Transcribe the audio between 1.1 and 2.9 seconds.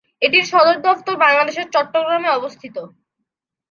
বাংলাদেশের চট্টগ্রামে অবস্থিত।